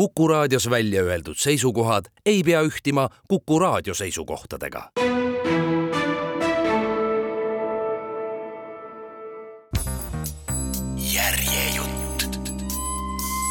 [0.00, 4.90] Kuku raadios välja öeldud seisukohad ei pea ühtima Kuku raadio seisukohtadega.
[10.96, 12.38] järjejutt.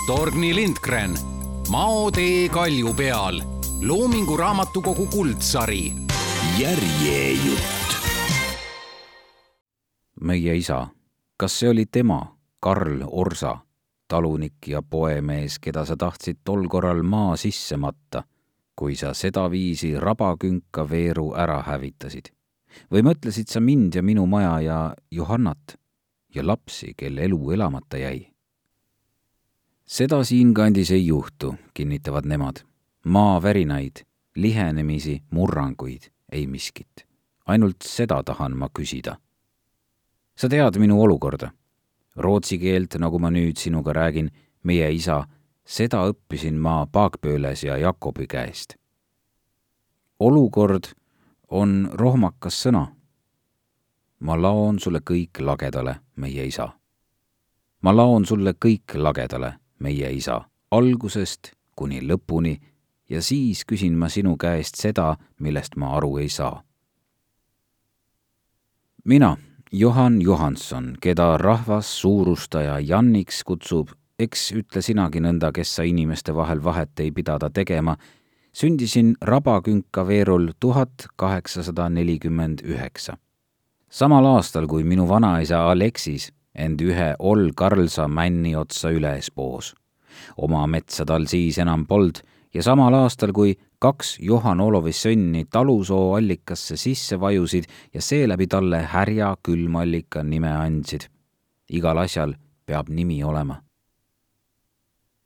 [0.08, 1.18] Torgny Lindgren,
[1.70, 3.42] Mao tee kalju peal,
[3.82, 5.94] Loomingu Raamatukogu kuldsari.
[6.58, 7.96] järjejutt.
[10.22, 10.88] meie isa,
[11.38, 13.58] kas see oli tema, Karl Orsa,
[14.10, 18.24] talunik ja poemees, keda sa tahtsid tol korral maa sisse matta,
[18.76, 22.34] kui sa sedaviisi rabakünka veeru ära hävitasid?
[22.92, 24.80] või mõtlesid sa mind ja minu maja ja
[25.12, 25.76] Johannat
[26.36, 28.30] ja lapsi, kelle elu elamata jäi?
[29.86, 32.62] seda siinkandis ei juhtu, kinnitavad nemad.
[33.06, 37.08] maavärinaid, lihenemisi, murranguid, ei miskit.
[37.46, 39.18] ainult seda tahan ma küsida.
[40.36, 41.52] sa tead minu olukorda.
[42.16, 44.32] Rootsi keelt, nagu ma nüüd sinuga räägin,
[44.64, 45.24] meie isa,
[45.66, 48.76] seda õppisin ma Paakpööles ja Jakobi käest.
[50.20, 50.84] olukord
[51.48, 52.88] on rohmakas sõna.
[54.20, 56.70] ma laon sulle kõik lagedale, meie isa.
[57.82, 62.60] ma laon sulle kõik lagedale, meie isa, algusest kuni lõpuni
[63.10, 66.64] ja siis küsin ma sinu käest seda, millest ma aru ei saa.
[69.06, 69.38] mina,
[69.72, 76.64] Johan Johanson, keda rahvas suurustaja Janniks kutsub, eks ütle sinagi nõnda, kes sa inimeste vahel
[76.66, 77.94] vahet ei pidada tegema
[78.50, 83.18] sündisin Rabakünka veerul tuhat kaheksasada nelikümmend üheksa.
[83.90, 89.76] samal aastal, kui minu vanaisa Aleksis end ühe Ol Karlsa männi otsa üles poos.
[90.38, 96.16] oma metsa tal siis enam pold ja samal aastal, kui kaks Johan Olovi sönni talusoo
[96.16, 101.10] allikasse sisse vajusid ja seeläbi talle härja külmallika nime andsid.
[101.70, 102.34] igal asjal
[102.66, 103.62] peab nimi olema.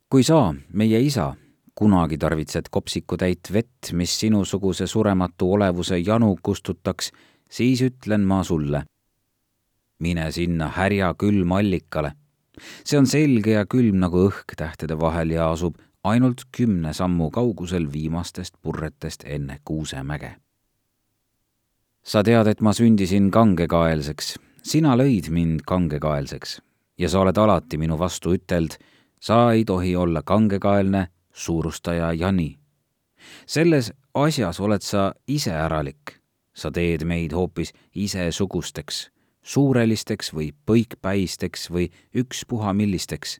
[0.09, 1.33] kui sa, meie isa,
[1.75, 7.11] kunagi tarvitsed kopsikutäit vett, mis sinusuguse surematu olevuse janu kustutaks,
[7.49, 8.83] siis ütlen ma sulle.
[9.99, 12.11] mine sinna härja külmallikale.
[12.85, 17.91] see on selge ja külm nagu õhk tähtede vahel ja asub ainult kümne sammu kaugusel
[17.93, 20.35] viimastest purretest enne Kuusemäge.
[22.03, 26.61] sa tead, et ma sündisin kangekaelseks, sina lõid mind kangekaelseks
[26.97, 28.75] ja sa oled alati minu vastu üteld,
[29.19, 32.59] sa ei tohi olla kangekaelne suurustaja Jani.
[33.45, 36.19] selles asjas oled sa iseäralik.
[36.53, 39.09] sa teed meid hoopis isesugusteks,
[39.41, 43.39] suurelisteks või põikpäisteks või ükspuha millisteks.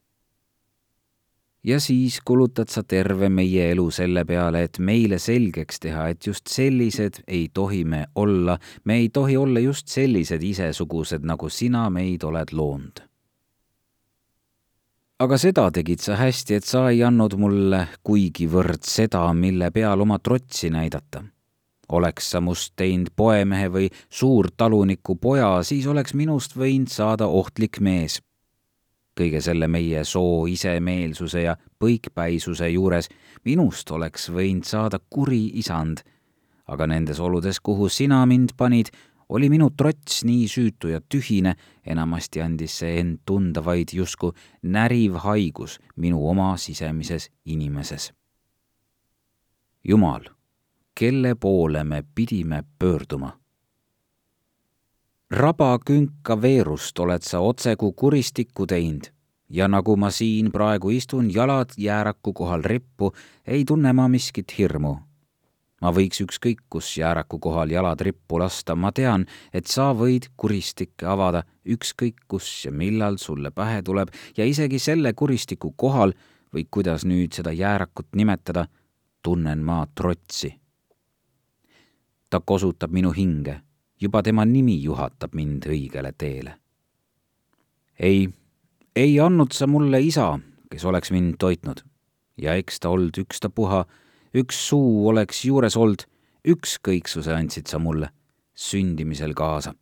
[1.63, 6.47] Ja siis kulutad sa terve meie elu selle peale, et meile selgeks teha, et just
[6.47, 12.23] sellised ei tohi me olla, me ei tohi olla just sellised isesugused, nagu sina meid
[12.23, 13.07] oled loonud
[15.23, 20.19] aga seda tegid sa hästi, et sa ei andnud mulle kuigivõrd seda, mille peal oma
[20.19, 21.23] trotsi näidata.
[21.93, 28.21] oleks sa must teinud poemehe või suurtaluniku poja, siis oleks minust võinud saada ohtlik mees.
[29.19, 33.09] Kõige selle meie soo isemeelsuse ja põikpäisuse juures
[33.45, 36.03] minust oleks võinud saada kuri isand.
[36.67, 38.87] aga nendes oludes, kuhu sina mind panid,
[39.29, 44.31] oli minu trots nii süütu ja tühine, enamasti andis see end tunda vaid justkui
[44.63, 48.13] näriv haigus minu oma sisemises inimeses.
[49.83, 50.29] Jumal,
[50.95, 53.42] kelle poole me pidime pöörduma?
[55.33, 59.09] Rabakünka veerust oled sa otseku kuristikku teinud.
[59.49, 63.13] Ja nagu ma siin praegu istun, jalad jääraku kohal rippu,
[63.47, 64.95] ei tunne ma miskit hirmu.
[65.81, 71.05] Ma võiks ükskõik kus jääraku kohal jalad rippu lasta, ma tean, et sa võid kuristikke
[71.05, 76.15] avada ükskõik kus ja millal sulle pähe tuleb ja isegi selle kuristiku kohal
[76.53, 78.67] või kuidas nüüd seda jäärakut nimetada,
[79.21, 80.53] tunnen ma trotsi.
[82.29, 83.59] ta kosutab minu hinge,
[84.03, 86.57] juba tema nimi juhatab mind õigele teele.
[87.99, 88.29] ei,
[88.95, 91.83] ei andnud sa mulle isa, kes oleks mind toitnud
[92.37, 93.83] ja eks ta olnud ükstapuha
[94.33, 96.05] üks suu oleks juures olnud,
[96.49, 98.09] ükskõiksuse andsid sa mulle
[98.53, 99.73] sündimisel kaasa.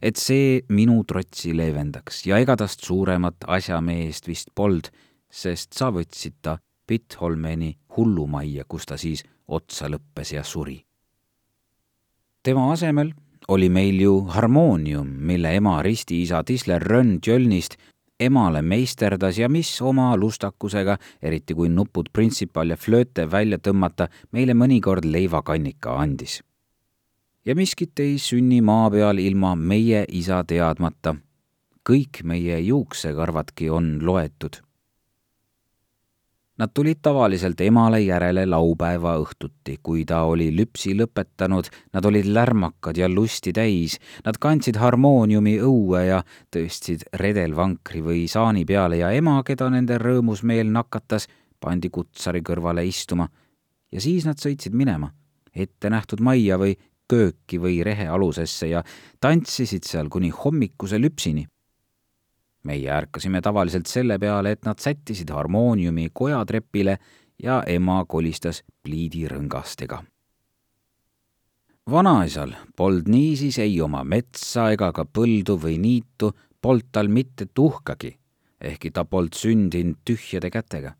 [0.00, 4.88] et see minu trotsi leevendaks ja ega tast suuremat asjameest vist pold,
[5.30, 10.78] sest sa võtsid ta Pittholmeni hullumajja, kus ta siis otsa lõppes ja suri.
[12.42, 13.12] tema asemel
[13.48, 17.76] oli meil ju harmoonium, mille ema ristiisa Tisler Rönn Tjölnist
[18.20, 24.54] emale meisterdas ja mis oma lustakusega, eriti kui nupud printsipal ja flööte välja tõmmata, meile
[24.54, 26.42] mõnikord leivakannika andis.
[27.46, 31.16] ja miskit ei sünni maa peal ilma meie isa teadmata.
[31.88, 34.65] kõik meie juuksekarvadki on loetud.
[36.56, 42.96] Nad tulid tavaliselt emale järele laupäeva õhtuti, kui ta oli lüpsi lõpetanud, nad olid lärmakad
[42.96, 46.22] ja lusti täis, nad kandsid harmooniumi õue ja
[46.54, 51.28] tõstsid redelvankri või saani peale ja ema, keda nende rõõmus meel nakatas,
[51.60, 53.28] pandi kutsari kõrvale istuma.
[53.92, 55.10] Ja siis nad sõitsid minema,
[55.52, 56.72] ette nähtud majja või
[57.06, 58.80] kööki või rehealusesse ja
[59.20, 61.44] tantsisid seal kuni hommikuse lüpsini
[62.66, 66.98] meie ärkasime tavaliselt selle peale, et nad sättisid harmooniumi kojatrepile
[67.42, 70.02] ja ema kolistas pliidirõngastega.
[71.90, 78.16] vanaisal polnud niisiis ei oma metsa ega ka põldu või niitu, polnud tal mitte tuhkagi,
[78.60, 80.94] ehkki ta polnud sündinud tühjade kätega.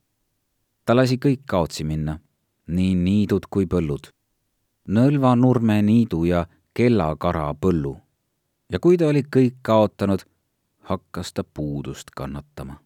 [0.85, 2.19] ta lasi kõik kaotsi minna,
[2.67, 4.13] nii niidud kui põllud,
[4.89, 7.97] Nõlva-Nurme niidu ja Kellakara põllu.
[8.73, 10.23] ja kui ta oli kõik kaotanud
[10.87, 12.77] hakkas ta puudust kannatama.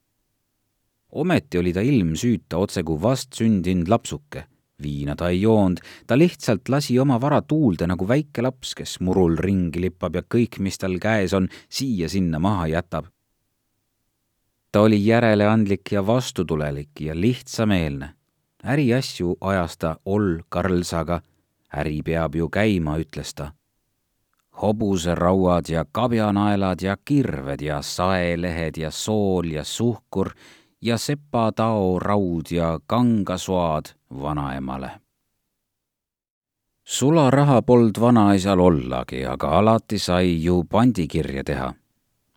[1.12, 4.44] ometi oli ta ilmsüüta otse kui vastsündinud lapsuke.
[4.82, 9.36] viina ta ei joonud, ta lihtsalt lasi oma vara tuulde nagu väike laps, kes murul
[9.36, 13.06] ringi lippab ja kõik, mis tal käes on, siia-sinna maha jätab.
[14.72, 18.14] ta oli järeleandlik ja vastutulelik ja lihtsameelne.
[18.64, 21.20] äriasju ajas ta Oll Karlsaga.
[21.76, 23.52] äri peab ju käima, ütles ta
[24.62, 30.30] hobuserauad ja kabjanaelad ja kirved ja saelehed ja sool ja suhkur
[30.82, 33.84] ja sepatao raud ja kangasoad
[34.22, 34.90] vanaemale.
[36.84, 41.74] sularaha polnud vanaisal ollagi, aga alati sai ju pandikirja teha.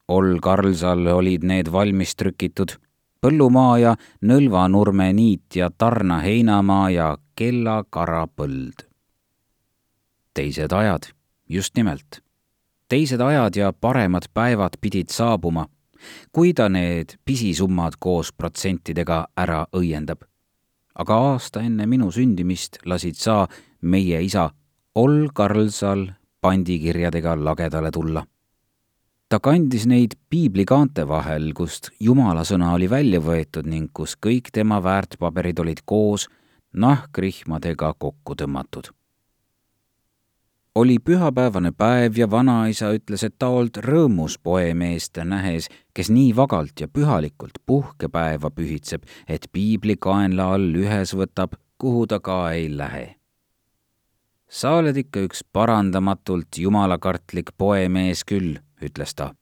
[0.08, 2.76] Oll Karlsal olid need valmis trükitud,
[3.22, 8.86] Põllumaa ja Nõlvanurme niit ja Tarna heinamaa ja Kella karapõld.
[10.34, 11.14] teised ajad
[11.50, 12.22] just nimelt.
[12.90, 15.68] teised ajad ja paremad päevad pidid saabuma,
[16.32, 20.24] kui ta need pisisummad koos protsentidega ära õiendab.
[20.96, 23.48] aga aasta enne minu sündimist lasid sa,
[23.82, 24.50] meie isa,
[24.96, 26.12] Oll Karlsal
[26.42, 28.26] pandikirjadega lagedale tulla.
[29.30, 34.84] ta kandis neid piiblikaante vahel, kust jumala sõna oli välja võetud ning kus kõik tema
[34.84, 36.28] väärtpaberid olid koos
[36.74, 38.94] nahkrihmadega kokku tõmmatud
[40.76, 46.82] oli pühapäevane päev ja vanaisa ütles, et ta olnud rõõmus poemeest nähes, kes nii vagalt
[46.82, 53.16] ja pühalikult puhkepäeva pühitseb, et piibli kaenla all ühes võtab, kuhu ta ka ei lähe.
[54.54, 59.34] sa oled ikka üks parandamatult jumalakartlik poemees küll, ütles ta.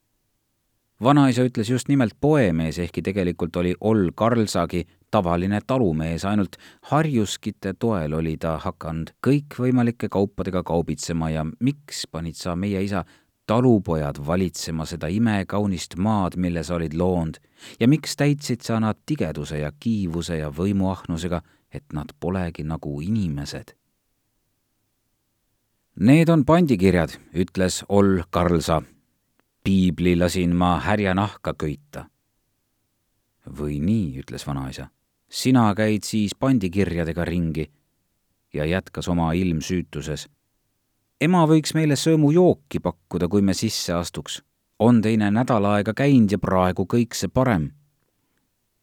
[1.04, 8.14] vanaisa ütles just nimelt poemees, ehkki tegelikult oli Oll Karlsagi tavaline talumees, ainult harjuskite toel
[8.14, 13.04] oli ta hakanud kõikvõimalike kaupadega kaubitsema ja miks panid sa, meie isa,
[13.48, 17.42] talupojad valitsema seda imekaunist maad, mille sa olid loonud
[17.80, 21.42] ja miks täitsid sa nad tigeduse ja kiivuse ja võimuahnusega,
[21.74, 23.76] et nad polegi nagu inimesed?
[26.00, 28.82] Need on pandikirjad, ütles Oll Karlsa.
[29.64, 32.06] piibli lasin ma härja nahka köita.
[33.60, 34.88] või nii, ütles vanaisa
[35.32, 37.72] sina käid siis pandikirjadega ringi
[38.54, 40.28] ja jätkas oma ilmsüütuses.
[41.22, 44.44] ema võiks meile sõõmujooki pakkuda, kui me sisse astuks.
[44.80, 47.72] on teine nädal aega käinud ja praegu kõik see parem.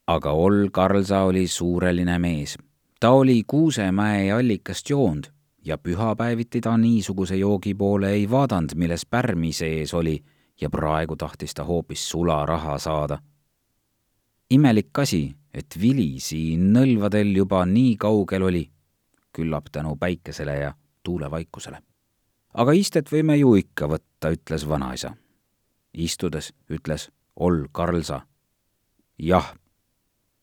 [0.06, 2.56] aga Oll Karlsa oli suureline mees.
[3.00, 5.26] ta oli Kuusemäe allikast joonud
[5.64, 10.25] ja pühapäeviti ta niisuguse joogi poole ei vaadanud, milles pärmi sees oli
[10.61, 13.18] ja praegu tahtis ta hoopis sularaha saada.
[14.50, 18.64] imelik asi et vili siin nõlvadel juba nii kaugel oli,
[19.34, 20.72] küllap tänu päikesele ja
[21.02, 21.82] tuulevaikusele.
[22.54, 25.14] aga istet võime ju ikka võtta, ütles vanaisa.
[25.92, 28.20] istudes ütles Oll Karlsa.
[29.18, 29.54] jah,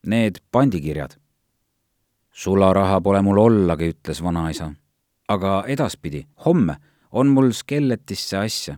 [0.05, 1.17] need pandikirjad.
[2.31, 4.73] sularaha pole mul ollagi, ütles vanaisa.
[5.27, 6.77] aga edaspidi, homme
[7.11, 8.77] on mul skeletisse asja,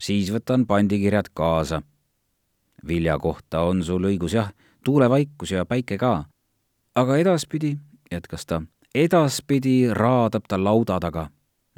[0.00, 1.82] siis võtan pandikirjad kaasa.
[2.86, 4.52] Vilja kohta on sul õigus jah
[4.84, 6.24] tuulevaikus ja päike ka.
[6.94, 7.76] aga edaspidi,
[8.12, 8.62] jätkas ta,
[8.94, 11.28] edaspidi raadab ta lauda taga.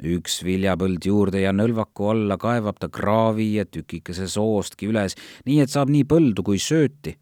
[0.01, 5.13] üks viljapõld juurde ja nõlvaku alla kaevab ta kraavi ja tükikese soostki üles,
[5.45, 7.17] nii et saab nii põldu kui sööti.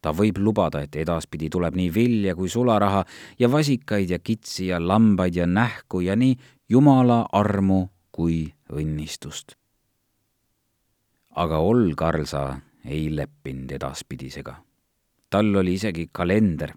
[0.00, 3.04] ta võib lubada, et edaspidi tuleb nii vilja kui sularaha
[3.38, 6.36] ja vasikaid ja kitsi ja lambaid ja nähku ja nii
[6.68, 9.56] jumala armu kui õnnistust.
[11.36, 14.56] aga Oll Karlsa ei leppinud edaspidisega
[15.30, 16.72] tal oli isegi kalender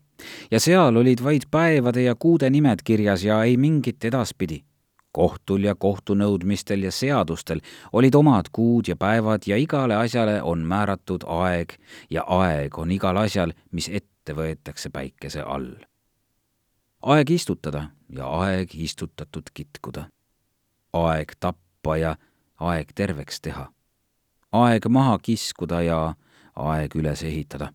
[0.52, 4.64] ja seal olid vaid päevade ja kuude nimed kirjas ja ei mingit edaspidi.
[5.12, 7.62] kohtul ja kohtunõudmistel ja seadustel
[7.94, 11.74] olid omad kuud ja päevad ja igale asjale on määratud aeg
[12.10, 15.74] ja aeg on igal asjal, mis ette võetakse päikese all.
[17.02, 20.10] aeg istutada ja aeg istutatud kitkuda.
[20.94, 22.16] aeg tappa ja
[22.60, 23.72] aeg terveks teha.
[24.52, 26.16] Aeg maha kiskuda ja
[26.56, 27.72] aeg üles ehitada.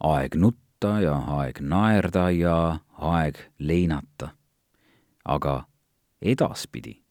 [0.00, 4.30] aeg nutta ja aeg naerda ja aeg leinata.
[5.24, 5.64] aga
[6.22, 7.02] edaspidi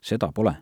[0.00, 0.54] seda pole.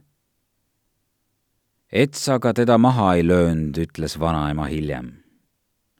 [1.92, 5.12] et sa ka teda maha ei löönud, ütles vanaema hiljem.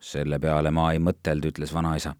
[0.01, 2.15] selle peale ma ei mõtelnud, ütles vanaisa.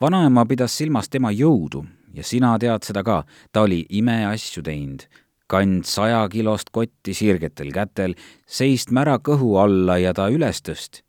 [0.00, 5.04] vanaema pidas silmas tema jõudu ja sina tead seda ka, ta oli imeasju teinud
[5.46, 8.14] kand sajakilost kotti sirgetel kätel,
[8.46, 11.04] seist mära kõhu alla ja ta üles tõst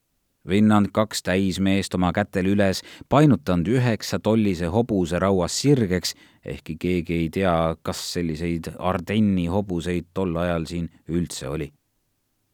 [0.47, 6.13] vinnanud kaks täismeest oma kätel üles, painutanud üheksa tollise hobuse rauas sirgeks,
[6.45, 11.71] ehkki keegi ei tea, kas selliseid Ardenni hobuseid tol ajal siin üldse oli.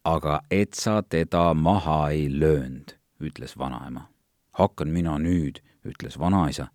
[0.04, 4.08] aga et sa teda maha ei löönud, ütles vanaema.
[4.52, 6.68] hakkan mina nüüd, ütles vanaisa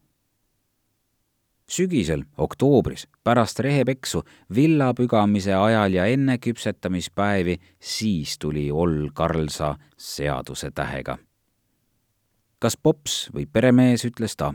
[1.70, 4.24] sügisel, oktoobris, pärast rehepeksu,
[4.56, 11.18] villapügamise ajal ja enne küpsetamispäevi, siis tuli Oll Karlsa seaduse tähega.
[12.60, 14.54] kas pops või peremees, ütles ta.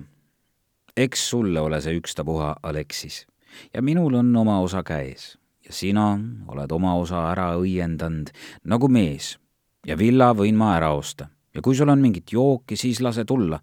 [0.96, 3.26] eks sulle ole see ükstapuha, Aleksis,
[3.74, 8.32] ja minul on oma osa käes ja sina oled oma osa ära õiendanud
[8.64, 9.38] nagu mees
[9.86, 13.60] ja villa võin ma ära osta ja kui sul on mingit jooki, siis lase tulla.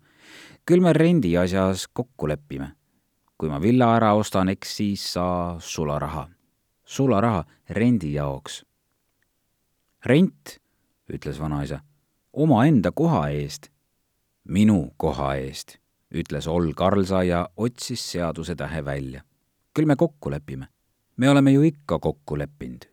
[0.65, 2.78] küll me rendi asjas kokku lepime
[3.39, 6.27] kui ma villa ära ostan, eks siis saa sularaha.
[6.86, 8.65] sularaha rendi jaoks.
[10.05, 10.60] rent,
[11.13, 11.79] ütles vanaisa,
[12.34, 13.69] omaenda koha eest.
[14.43, 15.77] minu koha eest,
[16.12, 19.22] ütles Oll Karlsa ja otsis seadusetähe välja.
[19.74, 20.67] küll me kokku lepime.
[21.17, 22.86] me oleme ju ikka kokku leppinud.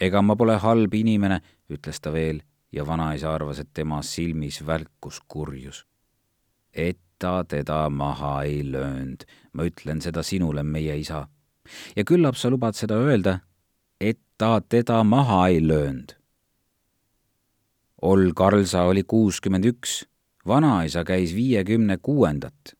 [0.00, 2.42] ega ma pole halb inimene, ütles ta veel
[2.72, 5.86] ja vanaisa arvas, et tema silmis välkus kurjus.
[6.72, 9.24] et ta teda maha ei löönud.
[9.52, 11.28] ma ütlen seda sinule, meie isa.
[11.96, 13.38] ja küllap sa lubad seda öelda,
[14.00, 16.16] et ta teda maha ei löönud.
[18.02, 20.04] Oll Karlsa oli kuuskümmend üks,
[20.46, 22.74] vanaisa käis viiekümne kuuendat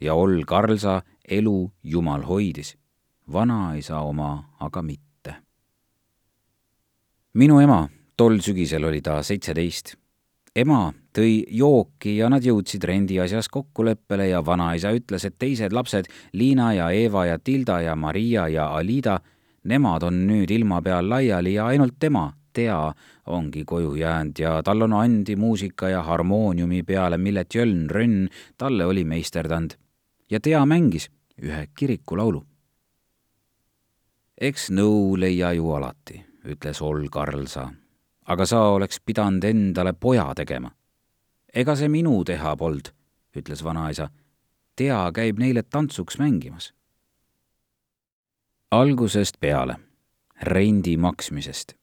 [0.00, 2.76] ja Oll Karlsa elu Jumal hoidis,
[3.32, 5.34] vanaisa oma aga mitte.
[7.34, 9.99] minu ema, tol sügisel oli ta seitseteist
[10.56, 16.72] ema tõi jooki ja nad jõudsid rendiasjas kokkuleppele ja vanaisa ütles, et teised lapsed, Liina
[16.74, 19.20] ja Eeva ja Tilda ja Maria ja Alida,
[19.64, 22.92] nemad on nüüd ilma peal laiali ja ainult tema, Tea,
[23.30, 28.26] ongi koju jäänud ja tal on andi muusika ja harmooniumi peale, mille Tjöln Rönn
[28.58, 29.70] talle oli meisterdanud.
[30.30, 31.10] ja Tea mängis
[31.42, 32.44] ühe kirikulaulu.
[34.40, 37.70] eks nõu leia ju alati, ütles Oll Karlsa
[38.30, 40.70] aga sa oleks pidanud endale poja tegema.
[41.54, 42.92] ega see minu teha polnud,
[43.36, 44.08] ütles vanaisa.
[44.76, 46.72] tea käib neile tantsuks mängimas.
[48.70, 49.76] algusest peale,
[50.42, 51.74] rendi maksmisest.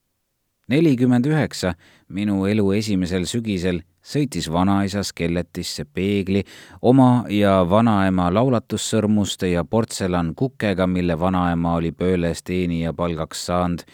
[0.68, 1.74] nelikümmend üheksa,
[2.08, 6.44] minu elu esimesel sügisel, sõitis vanaisa skeletisse peegli
[6.82, 13.84] oma ja vanaema laulatussõrmuste ja portsellankukega, mille vanaema oli pööles teenija palgaks saanud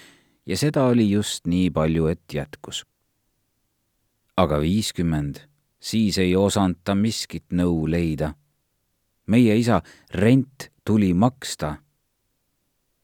[0.46, 2.84] ja seda oli just nii palju, et jätkus.
[4.36, 5.36] aga viiskümmend,
[5.80, 8.34] siis ei osanud ta miskit nõu leida.
[9.26, 9.82] meie isa
[10.14, 11.76] rent tuli maksta.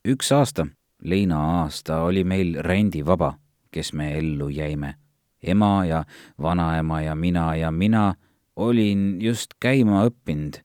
[0.09, 0.67] üks aasta,
[1.03, 3.39] leina aasta, oli meil rendivaba,
[3.71, 4.95] kes me ellu jäime.
[5.43, 6.05] ema ja
[6.43, 8.15] vanaema ja mina ja mina
[8.57, 10.61] olin just käima õppinud.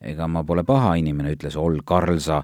[0.00, 2.42] ega ma pole paha inimene, ütles Oll Karlsa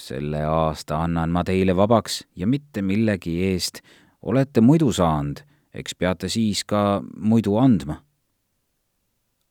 [0.00, 3.80] selle aasta annan ma teile vabaks ja mitte millegi eest
[4.22, 5.42] olete muidu saanud,
[5.74, 8.02] eks peate siis ka muidu andma.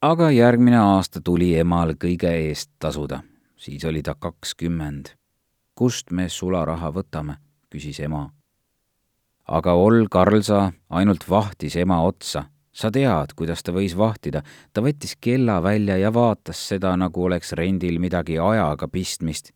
[0.01, 3.21] aga järgmine aasta tuli emal kõige eest tasuda,
[3.57, 5.15] siis oli ta kakskümmend.
[5.75, 7.37] kust me sularaha võtame,
[7.69, 8.29] küsis ema.
[9.47, 15.15] aga Oll Karlsa ainult vahtis ema otsa sa tead, kuidas ta võis vahtida, ta võttis
[15.19, 19.51] kella välja ja vaatas seda, nagu oleks rendil midagi ajaga pistmist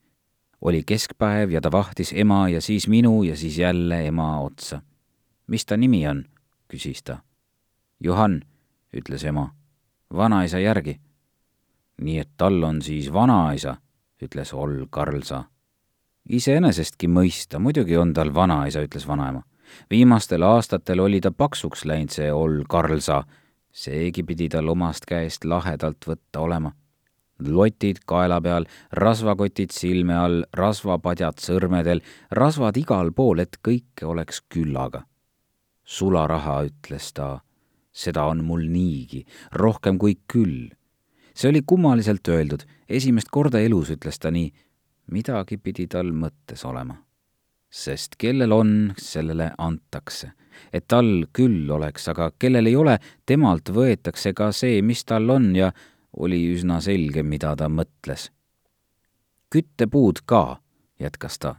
[0.64, 4.82] oli keskpäev ja ta vahtis ema ja siis minu ja siis jälle ema otsa.
[5.48, 6.26] mis ta nimi on?
[6.68, 7.18] küsis ta.
[8.00, 8.42] Johann,
[8.98, 9.50] ütles ema,
[10.14, 11.00] vanaisa järgi.
[12.02, 13.78] nii et tal on siis vanaisa,
[14.24, 15.44] ütles Oll Karlsa.
[16.30, 19.44] iseenesestki mõista, muidugi on tal vanaisa, ütles vanaema.
[19.90, 23.24] viimastel aastatel oli ta paksuks läinud, see Oll Karlsa.
[23.72, 26.72] seegi pidi tal omast käest lahedalt võtta olema
[27.40, 35.06] lotid kaela peal, rasvakotid silme all, rasvapadjad sõrmedel, rasvad igal pool, et kõike oleks küllaga.
[35.84, 37.42] sularaha, ütles ta,
[37.92, 40.72] seda on mul niigi, rohkem kui küll.
[41.34, 44.54] see oli kummaliselt öeldud, esimest korda elus ütles ta nii.
[45.12, 46.96] midagi pidi tal mõttes olema.
[47.70, 50.32] sest kellel on, sellele antakse.
[50.74, 55.56] et tal küll oleks, aga kellel ei ole, temalt võetakse ka see, mis tal on
[55.56, 55.72] ja
[56.18, 58.32] oli üsna selge, mida ta mõtles.
[59.50, 60.60] küttepuud ka,
[61.00, 61.56] jätkas ta.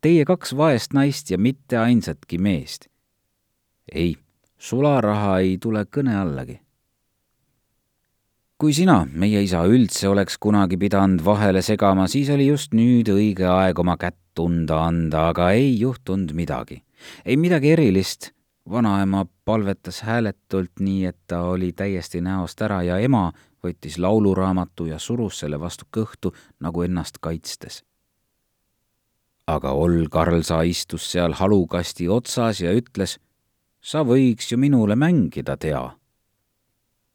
[0.00, 2.88] Teie kaks vaest naist ja mitte ainsatki meest.
[3.92, 4.16] ei,
[4.58, 6.60] sularaha ei tule kõne allagi
[8.60, 13.46] kui sina, meie isa, üldse oleks kunagi pidanud vahele segama, siis oli just nüüd õige
[13.48, 16.82] aeg oma kätt tunda anda, aga ei juhtunud midagi.
[17.24, 18.32] ei midagi erilist.
[18.70, 23.32] vanaema palvetas hääletult nii, et ta oli täiesti näost ära ja ema
[23.64, 27.84] võttis lauluraamatu ja surus selle vastu kõhtu nagu ennast kaitstes.
[29.46, 33.18] aga Oll Karlsa istus seal halukasti otsas ja ütles,
[33.80, 36.00] sa võiks ju minule mängida, tea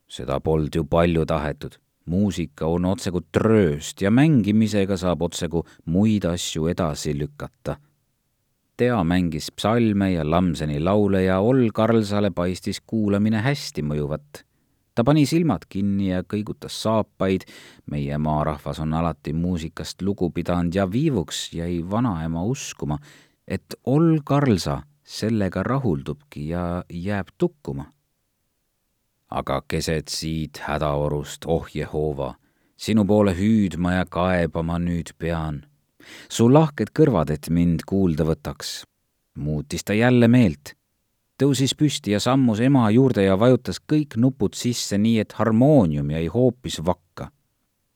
[0.07, 1.77] seda polnud ju palju tahetud.
[2.05, 7.79] muusika on otsekui trööst ja mängimisega saab otsekui muid asju edasi lükata.
[8.77, 14.43] Tea mängis psalme ja Lamseni laule ja Oll Karlsale paistis kuulamine hästi mõjuvat.
[14.95, 17.43] Ta pani silmad kinni ja kõigutas saapaid,
[17.91, 22.99] meie maarahvas on alati muusikast lugu pidanud ja viivuks jäi vanaema uskuma,
[23.47, 27.91] et Oll Karlsa sellega rahuldubki ja jääb tukkuma
[29.35, 32.33] aga keset siit hädaorust, oh Jehova,
[32.77, 35.65] sinu poole hüüdma ja kaebama nüüd pean.
[36.29, 38.83] su lahked kõrvad, et mind kuulda võtaks.
[39.35, 40.75] muutis ta jälle meelt.
[41.41, 46.27] Tõusis püsti ja sammus ema juurde ja vajutas kõik nupud sisse, nii et harmoonium jäi
[46.27, 47.31] hoopis vakka.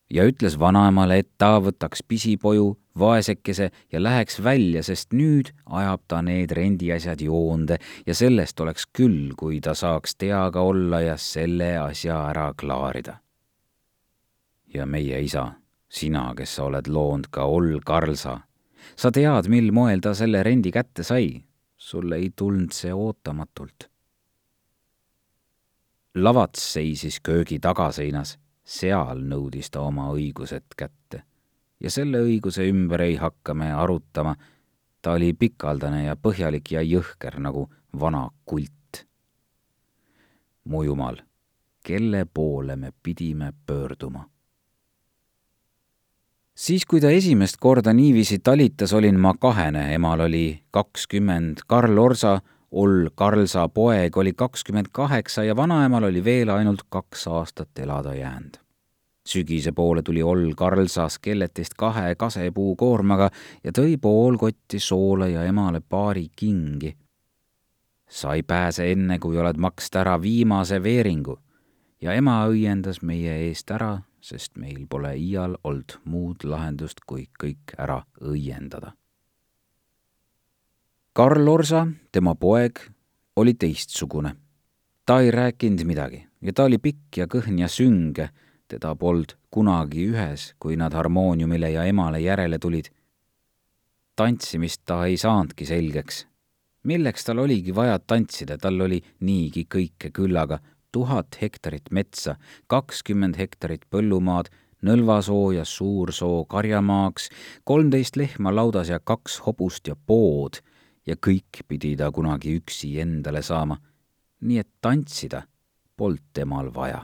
[0.09, 6.21] ja ütles vanaemale, et ta võtaks pisipoju vaesekese ja läheks välja, sest nüüd ajab ta
[6.25, 7.77] need rendiasjad joonde
[8.07, 13.19] ja sellest oleks küll, kui ta saaks teaga olla ja selle asja ära klaarida.
[14.73, 15.51] ja meie isa,
[15.89, 18.39] sina, kes sa oled loonud ka Oll Karlsa,
[18.95, 21.43] sa tead, mil moel ta selle rendi kätte sai.
[21.79, 23.87] Sulle ei tulnud see ootamatult.
[26.15, 31.23] lavats seisis köögi tagaseinas, seal nõudis ta oma õigused kätte
[31.79, 34.35] ja selle õiguse ümber ei hakka me arutama.
[35.01, 39.05] ta oli pikaldane ja põhjalik ja jõhker nagu vana kult.
[40.63, 41.21] mu jumal,
[41.83, 44.27] kelle poole me pidime pöörduma?
[46.59, 52.39] Siis, kui ta esimest korda niiviisi talitas, olin ma kahene, emal oli kakskümmend, Karl Orsa,
[52.71, 58.59] Oll Karlsa poeg oli kakskümmend kaheksa ja vanaemal oli veel ainult kaks aastat elada jäänud.
[59.25, 63.31] Sügise poole tuli Oll Karlsas kelletist kahe kasepuu koormaga
[63.63, 66.97] ja tõi pool kotti soola ja emale paari kingi.
[68.09, 71.37] sa ei pääse enne, kui oled maksnud ära viimase veeringu.
[72.01, 77.73] Ja ema õiendas meie eest ära, sest meil pole iial olnud muud lahendust, kui kõik
[77.77, 78.93] ära õiendada.
[81.13, 82.79] Karl Orsa, tema poeg,
[83.35, 84.35] oli teistsugune.
[85.05, 88.29] ta ei rääkinud midagi ja ta oli pikk ja kõhn ja sünge
[88.69, 92.89] teda polnud kunagi ühes, kui nad harmooniumile ja emale järele tulid.
[94.15, 96.27] tantsimist ta ei saanudki selgeks.
[96.83, 100.59] milleks tal oligi vaja tantsida, tal oli niigi kõike küllaga,
[100.91, 102.35] tuhat hektarit metsa,
[102.67, 104.49] kakskümmend hektarit põllumaad,
[104.79, 107.25] Nõlvasoo ja Suursoo karjamaaks,
[107.67, 110.61] kolmteist lehma laudas ja kaks hobust ja pood
[111.05, 113.75] ja kõik pidi ta kunagi üksi endale saama.
[114.39, 115.41] nii et tantsida
[115.97, 117.01] polnud temal vaja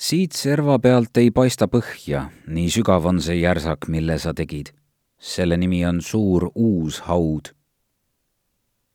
[0.00, 4.72] siit serva pealt ei paista põhja, nii sügav on see järsak, mille sa tegid.
[5.20, 7.52] selle nimi on suur uus haud.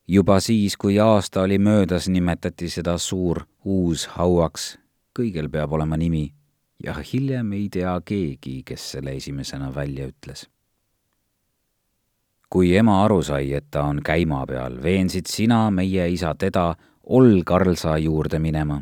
[0.07, 4.77] Juba siis, kui aasta oli möödas, nimetati seda suur uus hauaks.
[5.19, 6.33] kõigil peab olema nimi
[6.83, 10.49] ja hiljem ei tea keegi, kes selle esimesena välja ütles.
[12.49, 17.43] kui ema aru sai, et ta on käima peal, veensid sina, meie isa, teda Oll
[17.43, 18.81] Karlsa juurde minema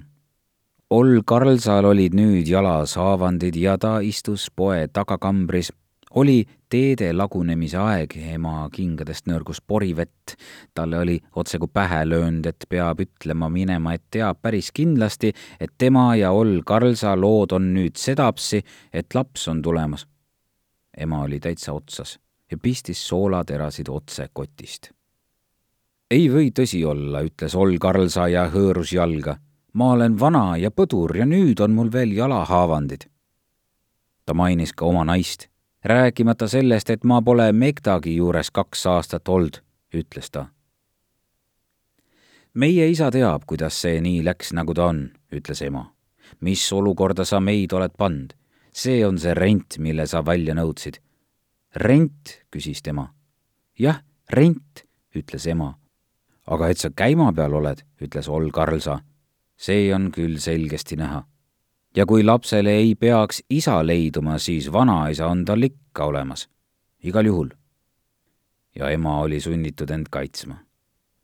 [0.93, 5.71] Oll Karlsal olid nüüd jalas haavandid ja ta istus poe tagakambris.
[6.15, 10.36] Oli teede lagunemise aeg, ema kingadest nõrgus porivett.
[10.73, 16.15] talle oli otsekui pähe löönud, et peab ütlema minema, et teab päris kindlasti, et tema
[16.15, 20.08] ja Oll Karlsa lood on nüüd sedapsi, et laps on tulemas.
[20.97, 22.19] ema oli täitsa otsas
[22.52, 24.91] ja pistis soolaterasid otse kotist.
[26.12, 29.38] ei või tõsi olla, ütles Oll Karlsa ja hõõrus jalga
[29.73, 33.10] ma olen vana ja põdur ja nüüd on mul veel jalahaavandid.
[34.26, 35.49] ta mainis ka oma naist,
[35.84, 39.60] rääkimata sellest, et ma pole Megdagi juures kaks aastat olnud,
[39.93, 40.46] ütles ta.
[42.54, 45.93] meie isa teab, kuidas see nii läks, nagu ta on, ütles ema.
[46.39, 48.34] mis olukorda sa meid oled pannud.
[48.74, 51.02] see on see rent, mille sa välja nõudsid.
[51.76, 53.13] rent, küsis tema.
[53.80, 55.78] jah, rent, ütles ema.
[56.48, 59.00] aga et sa käima peal oled, ütles Oll Karlsa.
[59.58, 61.26] see on küll selgesti näha.
[61.95, 66.49] Ja kui lapsele ei peaks isa leiduma, siis vanaisa on tal ikka olemas.
[67.03, 67.49] igal juhul.
[68.75, 70.56] ja ema oli sunnitud end kaitsma.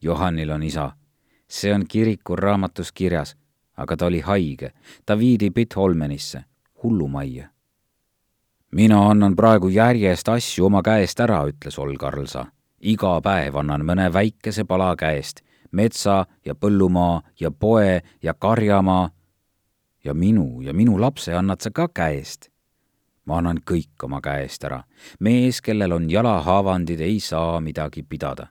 [0.02, 0.92] Johannil on isa
[1.50, 3.36] see on kiriku raamatus kirjas,
[3.78, 4.72] aga ta oli haige.
[5.06, 6.44] ta viidi Pitholmenisse,
[6.84, 7.48] hullumajja.
[8.72, 12.46] mina annan praegu järjest asju oma käest ära, ütles Olgarlsa.
[12.82, 19.10] iga päev annan mõne väikese pala käest, metsa ja põllumaa ja poe ja karjamaa.
[20.04, 22.50] Ja minu ja minu lapse annad sa ka käest
[23.30, 24.84] ma annan kõik oma käest ära.
[25.20, 28.48] mees, kellel on jalahaavandid, ei saa midagi pidada.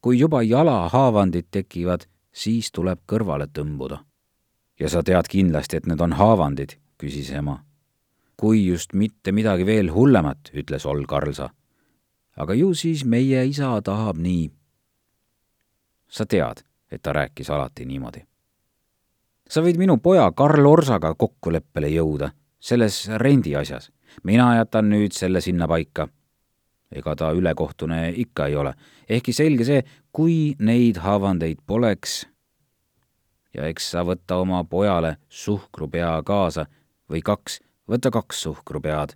[0.00, 3.98] kui juba jalahaavandid tekivad, siis tuleb kõrvale tõmbuda.
[4.80, 7.64] ja sa tead kindlasti, et need on haavandid, küsis ema.
[8.36, 11.50] kui just mitte midagi veel hullemat, ütles Oll Karlsa.
[12.36, 14.50] aga ju siis meie isa tahab nii.
[16.08, 18.24] sa tead, et ta rääkis alati niimoodi.
[19.48, 22.30] Sa võid minu poja Karl Orsaga kokkuleppele jõuda
[22.60, 23.90] selles rendi asjas.
[24.22, 26.08] mina jätan nüüd selle sinna paika
[26.94, 28.74] ega ta ülekohtune ikka ei ole.
[29.08, 32.24] ehkki selge see, kui neid haavandeid poleks,
[33.54, 36.66] ja eks sa võta oma pojale suhkrupea kaasa
[37.10, 39.14] või kaks, võta kaks suhkrupead.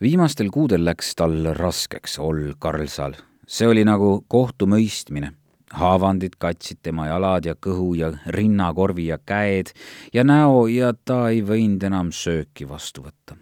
[0.00, 3.14] viimastel kuudel läks tal raskeks Oll Karlsal.
[3.46, 5.32] see oli nagu kohtumõistmine.
[5.72, 9.72] Haavandid katsid tema jalad ja kõhu ja rinnakorvi ja käed
[10.14, 13.36] ja näo ja ta ei võinud enam sööki vastu võtta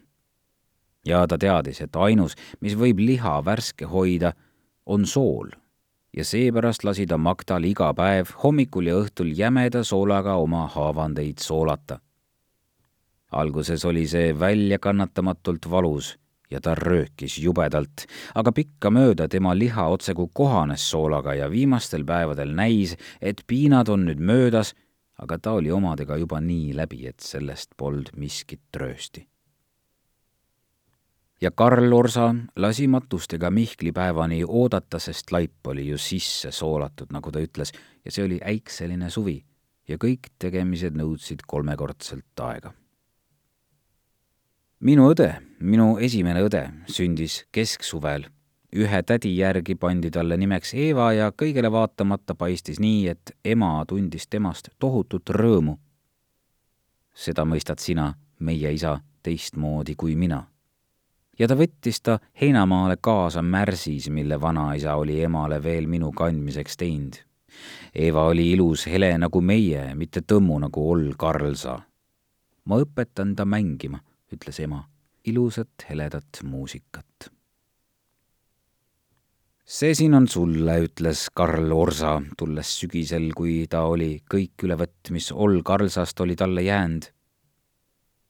[1.04, 4.32] ja ta teadis, et ainus, mis võib liha värske hoida,
[4.86, 5.52] on sool.
[6.14, 11.98] ja seepärast lasi ta Magdal iga päev hommikul ja õhtul jämeda soolaga oma haavandeid soolata.
[13.32, 16.18] alguses oli see väljakannatamatult valus
[16.54, 22.96] ja ta röökis jubedalt, aga pikkamööda tema liha otsekui kohanes soolaga ja viimastel päevadel näis,
[23.20, 24.72] et piinad on nüüd möödas,
[25.18, 29.26] aga ta oli omadega juba nii läbi, et sellest polnud miskit tröösti
[31.44, 37.32] ja Karl Orsa lasi matustega Mihkli päevani oodata, sest laip oli ju sisse soolatud, nagu
[37.32, 39.36] ta ütles, ja see oli äikseline suvi
[39.88, 42.72] ja kõik tegemised nõudsid kolmekordselt aega.
[44.80, 48.26] Minu õde, minu esimene õde, sündis kesksuvel.
[48.74, 54.26] ühe tädi järgi pandi talle nimeks Eeva ja kõigele vaatamata paistis nii, et ema tundis
[54.26, 55.78] temast tohutut rõõmu.
[57.14, 60.46] seda mõistad sina, meie isa, teistmoodi kui mina
[61.38, 67.18] ja ta võttis ta heinamaale kaasa märsis, mille vanaisa oli emale veel minu kandmiseks teinud.
[67.94, 71.80] Eva oli ilus hele nagu meie, mitte tõmmu nagu Oll Karlsa.
[72.64, 73.98] ma õpetan ta mängima,
[74.32, 74.84] ütles ema,
[75.24, 77.30] ilusat heledat muusikat.
[79.64, 85.30] see siin on sulle, ütles Karl Orsa, tulles sügisel, kui ta oli kõik ülevõtt, mis
[85.32, 87.04] Oll Karlsast oli talle jäänud.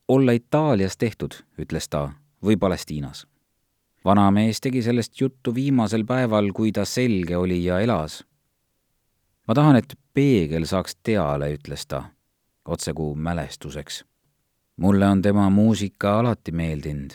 [0.09, 2.13] olla Itaalias tehtud, ütles ta
[2.45, 3.27] või Palestiinas.
[4.05, 8.25] vanamees tegi sellest juttu viimasel päeval, kui ta selge oli ja elas.
[9.49, 12.05] ma tahan, et peegel saaks teale, ütles ta,
[12.65, 14.05] otsekui mälestuseks.
[14.77, 17.11] Mulle on tema muusika alati meeldinud.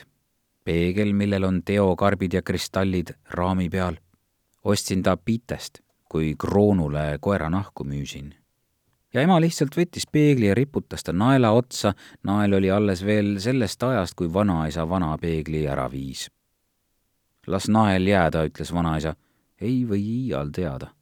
[0.63, 3.95] peegel, millel on teokarbid ja kristallid raami peal.
[4.63, 8.39] ostsin ta Pitest, kui Kroonule koeranahku müüsin
[9.13, 11.93] ja ema lihtsalt võttis peegli ja riputas ta naela otsa,
[12.23, 16.29] nael oli alles veel sellest ajast, kui vanaisa vana peegli ära viis.
[17.47, 19.15] las nael jääda, ütles vanaisa,
[19.61, 20.93] ei või iial teada.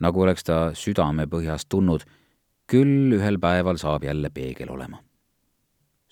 [0.00, 2.04] nagu oleks ta südamepõhjast tulnud,
[2.66, 5.05] küll ühel päeval saab jälle peegel olema.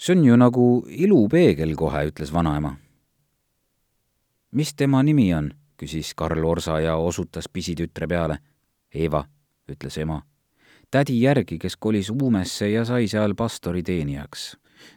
[0.05, 2.77] See on ju nagu ilupeegel kohe, ütles vanaema.
[4.53, 5.51] mis tema nimi on?
[5.81, 8.39] küsis Karl Orsa ja osutas pisitütre peale.
[8.95, 9.25] Eeva,
[9.69, 10.21] ütles ema
[10.95, 14.53] tädi järgi, kes kolis Uumesse ja sai seal pastori teenijaks.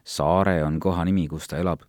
[0.06, 1.82] Saare on kohanimi, kus ta elab.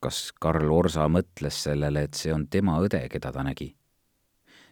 [0.00, 3.74] kas Karl Orsa mõtles sellele, et see on tema õde, keda ta nägi?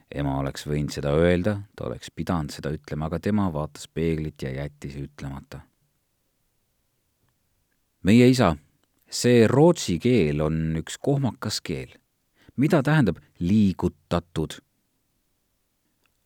[0.09, 4.55] ema oleks võinud seda öelda, ta oleks pidanud seda ütlema, aga tema vaatas peeglit ja
[4.55, 5.61] jättis ütlemata.
[8.03, 8.57] Meie isa,
[9.11, 11.99] see rootsi keel on üks kohmakas keel.
[12.57, 14.61] mida tähendab liigutatud?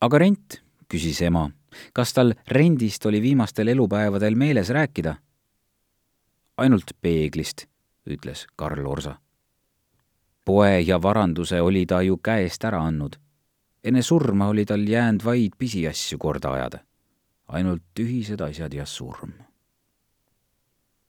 [0.01, 1.51] aga rent, küsis ema
[1.93, 5.15] kas tal rendist oli viimastel elupäevadel meeles rääkida?
[6.57, 7.67] ainult peeglist,
[8.07, 9.19] ütles Karl Orsa.
[10.45, 13.17] poe ja varanduse oli ta ju käest ära andnud.
[13.85, 16.79] enne surma oli tal jäänud vaid pisiasju korda ajada.
[17.49, 19.33] ainult tühised asjad ja surm.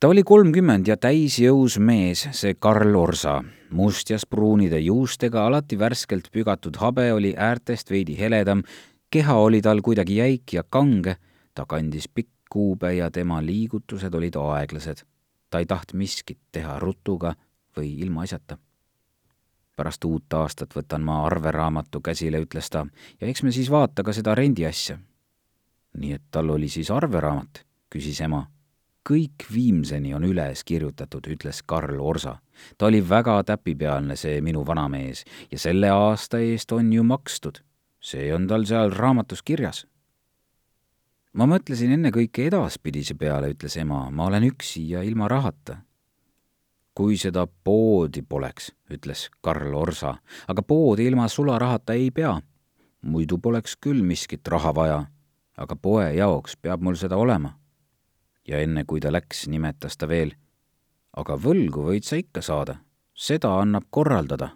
[0.04, 3.38] Ta oli kolmkümmend ja täisjõus mees, see Karl Orsa,
[3.72, 8.66] mustjas-pruunide juustega, alati värskelt pügatud habe oli äärtest veidi heledam,
[9.08, 11.16] keha oli tal kuidagi jäik ja kange,
[11.56, 15.06] ta kandis pikkkuube ja tema liigutused olid aeglased.
[15.50, 17.36] ta ei taht miskit teha rutuga
[17.78, 18.58] või ilmaasjata
[19.76, 22.84] pärast uut aastat võtan ma arveraamatu käsile, ütles ta,
[23.22, 24.98] ja eks me siis vaata ka seda rendiasja.
[25.98, 28.50] nii et tal oli siis arveraamat, küsis ema.
[29.10, 32.40] Kõik viimseni on üles kirjutatud, ütles Karl Orsa.
[32.78, 37.64] ta oli väga täpipealne, see minu vanamees, ja selle aasta eest on ju makstud.
[38.00, 39.86] see on tal seal raamatus kirjas
[41.34, 45.78] ma mõtlesin ennekõike edaspidise peale, ütles ema, ma olen üksi ja ilma rahata
[46.94, 50.16] kui seda poodi poleks, ütles Karl Orsa,
[50.48, 52.40] aga poodi ilma sularahata ei pea.
[53.04, 55.00] muidu poleks küll miskit raha vaja,
[55.58, 57.58] aga poe jaoks peab mul seda olema.
[58.48, 60.34] Ja enne kui ta läks, nimetas ta veel,
[61.18, 62.78] aga võlgu võid sa ikka saada,
[63.14, 64.50] seda annab korraldada.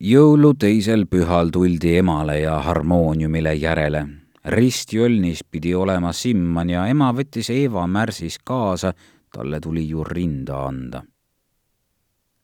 [0.00, 4.06] jõulu teisel pühal tuldi emale ja harmooniumile järele.
[4.44, 8.92] ristjölnis pidi olema Simman ja ema võttis Eeva Märsis kaasa
[9.32, 11.02] talle tuli ju rinda anda.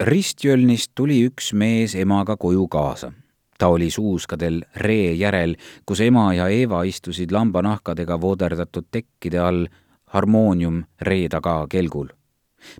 [0.01, 3.13] ristjölnist tuli üks mees emaga koju kaasa.
[3.63, 5.53] Ta oli suuskadel ree järel,
[5.87, 9.69] kus ema ja Eeva istusid lambanahkadega vooderdatud tekkide all,
[10.11, 12.09] harmoonium ree taga kelgul.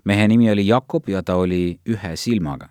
[0.03, 2.69] mehe nimi oli Jakob ja ta oli ühe silmaga.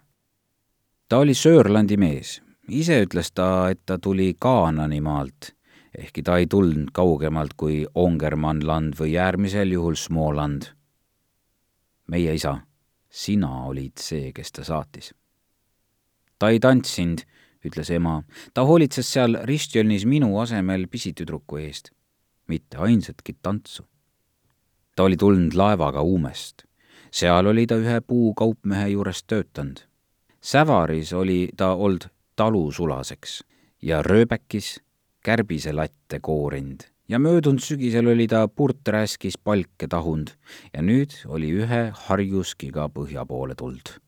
[1.08, 5.54] ta oli Sörlandi mees, ise ütles ta, et ta tuli Kaanani maalt
[5.98, 10.68] ehkki ta ei tulnud kaugemalt kui Ongermanland või äärmisel juhul Smoland
[12.08, 12.58] meie isa,
[13.08, 15.14] sina olid see, kes ta saatis.
[16.38, 17.24] ta ei tantsinud,
[17.64, 18.22] ütles ema,
[18.54, 21.90] ta hoolitses seal ristjölnis minu asemel pisitüdruku eest,
[22.48, 23.86] mitte ainsatki tantsu.
[24.96, 26.66] ta oli tulnud laevaga Uumest,
[27.10, 29.80] seal oli ta ühe puukaupmehe juures töötanud.
[30.42, 33.42] Sävaris oli ta olnud talusulaseks
[33.82, 34.80] ja rööbekis
[35.22, 40.32] kärbiselatte koorinud ja möödunud sügisel oli ta purträskis palke tahunud
[40.72, 43.98] ja nüüd oli ühe harjuskiga põhja poole tuld.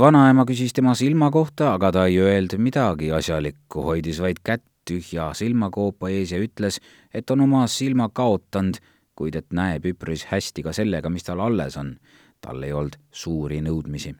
[0.00, 5.30] Vanaema küsis tema silma kohta, aga ta ei öelnud midagi asjalikku, hoidis vaid kätt tühja
[5.36, 6.80] silmakoopa ees ja ütles,
[7.14, 8.80] et on oma silma kaotanud,
[9.14, 11.98] kuid et näeb üpris hästi ka sellega, mis tal alles on.
[12.40, 14.14] tal ei olnud suuri nõudmisi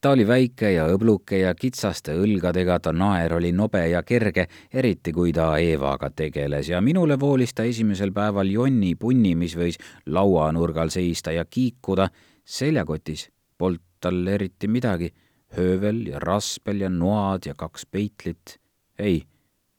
[0.00, 5.12] ta oli väike ja õbluke ja kitsaste õlgadega, ta naer oli nobe ja kerge, eriti
[5.12, 10.92] kui ta Eevaga tegeles ja minule voolis ta esimesel päeval jonni punni, mis võis lauanurgal
[10.92, 12.08] seista ja kiikuda,
[12.44, 13.28] seljakotis
[13.60, 15.10] polnud tal eriti midagi,
[15.56, 18.56] höövel ja raspel ja noad ja kaks peitlit.
[18.98, 19.22] ei,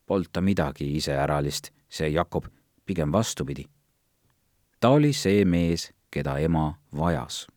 [0.05, 2.45] polnud ta midagi iseäralist, see Jakob,
[2.85, 3.65] pigem vastupidi.
[4.79, 7.47] ta oli see mees, keda ema vajas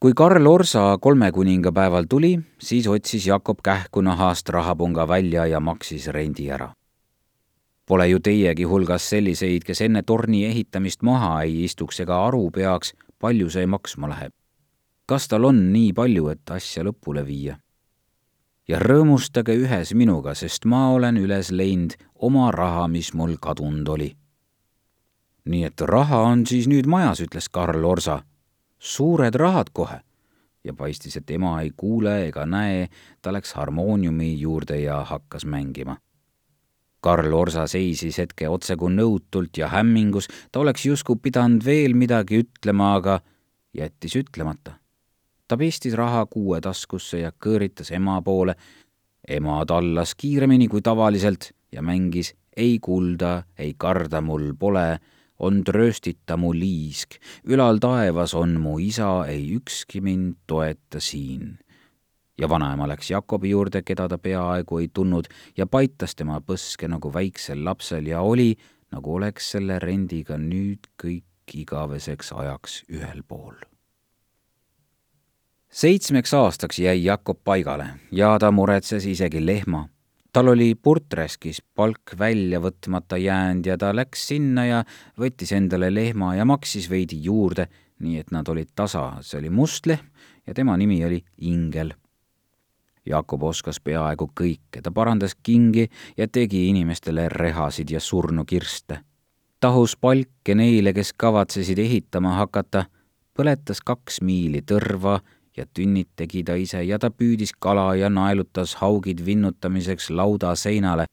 [0.00, 6.50] kui Karl Orsa kolmekuningapäeval tuli, siis otsis Jakob kähku nahast rahapunga välja ja maksis rendi
[6.50, 6.70] ära.
[7.86, 12.94] Pole ju teiegi hulgas selliseid, kes enne torni ehitamist maha ei istuks ega aru peaks,
[13.20, 14.32] palju see maksma läheb.
[15.06, 17.58] kas tal on nii palju, et asja lõpule viia?
[18.68, 24.10] ja rõõmustage ühes minuga, sest ma olen üles leidnud oma raha, mis mul kadunud oli.
[25.44, 28.22] nii et raha on siis nüüd majas, ütles Karl Orsa
[28.80, 30.00] suured rahad kohe.
[30.64, 32.88] ja paistis, et ema ei kuule ega näe,
[33.22, 35.96] ta läks harmooniumi juurde ja hakkas mängima.
[37.00, 42.94] Karl Orsa seisis hetke otsekui nõutult ja hämmingus, ta oleks justkui pidanud veel midagi ütlema,
[42.96, 43.20] aga
[43.76, 44.76] jättis ütlemata.
[45.48, 48.54] ta pestis raha kuue taskusse ja kõõritas ema poole.
[49.28, 55.00] ema tallas kiiremini kui tavaliselt ja mängis ei kulda, ei karda mul pole
[55.40, 57.16] on trööstita mu liisk,
[57.48, 61.58] ülal taevas on mu isa, ei ükski mind toeta siin.
[62.40, 67.12] Ja vanaema läks Jakobi juurde, keda ta peaaegu ei tundnud, ja paitas tema põske nagu
[67.12, 68.54] väiksel lapsel ja oli,
[68.90, 73.54] nagu oleks selle rendiga nüüd kõik igaveseks ajaks ühel pool.
[75.70, 79.88] seitsmeks aastaks jäi Jakob paigale ja ta muretses isegi lehma
[80.32, 84.82] tal oli purträskis palk välja võtmata jäänud ja ta läks sinna ja
[85.18, 87.66] võttis endale lehma ja maksis veidi juurde,
[87.98, 90.06] nii et nad olid tasa, see oli must lehm
[90.46, 91.92] ja tema nimi oli Ingel.
[93.06, 99.00] Jakob oskas peaaegu kõike, ta parandas kingi ja tegi inimestele rehasid ja surnukirste.
[99.60, 102.84] tahus palke neile, kes kavatsesid ehitama hakata,
[103.36, 105.20] põletas kaks miili tõrva
[105.56, 111.06] ja tünnid tegi ta ise ja ta püüdis kala ja naelutas haugid vinnutamiseks lauda seinale.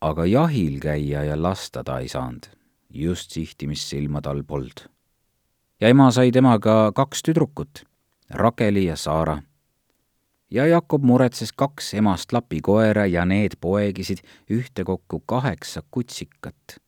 [0.00, 2.46] aga jahil käia ja lasta ta ei saanud.
[2.90, 4.88] just sihtimissilma tal polnud.
[5.80, 7.84] ja ema sai temaga kaks tüdrukut,
[8.30, 9.42] Rakeli ja Saara.
[10.54, 16.78] Ja Jakob muretses kaks emast lapikoera ja need poegisid ühtekokku kaheksa kutsikat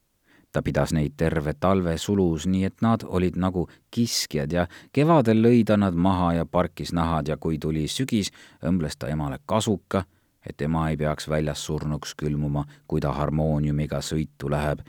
[0.57, 5.59] ta pidas neid terve talve sulus, nii et nad olid nagu kiskjad ja kevadel lõi
[5.69, 8.31] ta nad maha ja parkis nahad ja kui tuli sügis,
[8.65, 10.07] õmbles ta emale kasuka,
[10.41, 14.81] et ema ei peaks väljas surnuks külmuma, kui ta harmooniumiga sõitu läheb,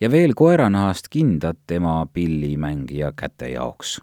[0.00, 3.96] ja veel koeranahast kindad tema pillimängija käte jaoks.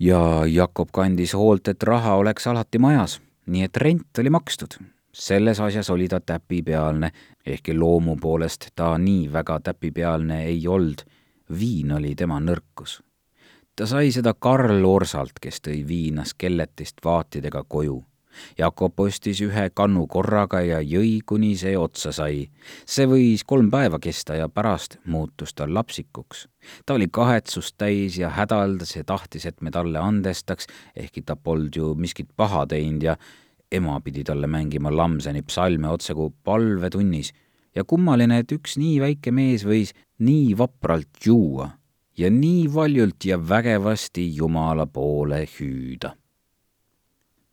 [0.00, 4.78] Ja Jakob kandis hoolt, et raha oleks alati majas, nii et rent oli makstud
[5.16, 7.10] selles asjas oli ta täpipealne,
[7.46, 11.04] ehkki loomu poolest ta nii väga täpipealne ei olnud,
[11.58, 13.02] viin oli tema nõrkus.
[13.76, 18.04] ta sai seda Karl Orsalt, kes tõi viina skelletist vaatidega koju.
[18.58, 22.48] Jakob ostis ühe kannu korraga ja jõi, kuni see otsa sai.
[22.86, 26.48] see võis kolm päeva kesta ja pärast muutus ta lapsikuks.
[26.86, 31.76] ta oli kahetsust täis ja hädaldas ja tahtis, et me talle andestaks, ehkki ta polnud
[31.76, 33.16] ju miskit paha teinud ja
[33.72, 37.32] ema pidi talle mängima Lamseni psalme otsekui palvetunnis
[37.74, 41.70] ja kummaline, et üks nii väike mees võis nii vapralt juua
[42.16, 46.14] ja nii valjult ja vägevasti Jumala poole hüüda.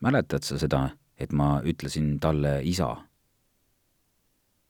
[0.03, 0.83] Mäletad sa seda,
[1.17, 2.95] et ma ütlesin talle isa?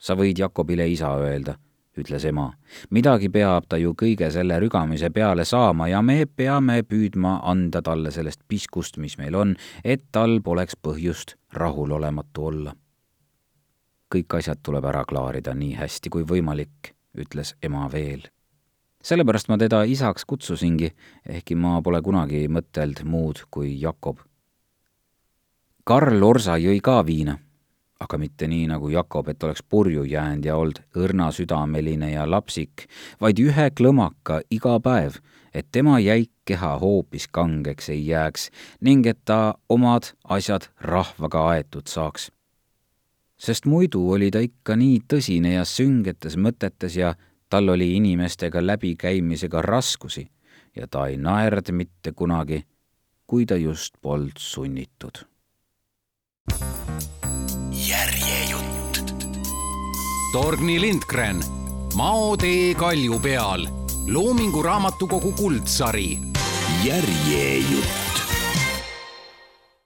[0.04, 1.56] sa võid Jakobile isa öelda
[1.98, 2.54] ütles ema.
[2.90, 8.12] midagi peab ta ju kõige selle rügamise peale saama ja me peame püüdma anda talle
[8.12, 12.76] sellest piskust, mis meil on, et tal poleks põhjust rahulolematu olla.
[14.14, 18.28] kõik asjad tuleb ära klaarida nii hästi kui võimalik, ütles ema veel.
[19.04, 20.94] sellepärast ma teda isaks kutsusingi,
[21.30, 24.18] ehkki ma pole kunagi mõtelnud muud kui Jakob.
[25.84, 27.38] Karl Orsa jõi ka viina
[28.04, 32.88] aga mitte nii nagu Jakob, et oleks purju jäänud ja olnud õrnasüdameline ja lapsik,
[33.22, 35.20] vaid ühe klõmaka iga päev,
[35.54, 38.50] et tema jäik keha hoopis kangeks ei jääks
[38.82, 42.32] ning et ta omad asjad rahvaga aetud saaks.
[43.38, 47.16] sest muidu oli ta ikka nii tõsine ja süngetes mõtetes ja
[47.50, 50.30] tal oli inimestega läbikäimisega raskusi
[50.76, 52.64] ja ta ei naerd mitte kunagi,
[53.28, 55.33] kui ta just polnud sunnitud
[60.34, 61.44] Torgny Lindgren,
[61.96, 63.68] Mao tee kalju peal,
[64.08, 66.20] Loomingu Raamatukogu kuldsari.
[66.84, 68.03] järjejutt